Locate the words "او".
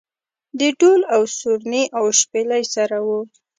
1.97-2.05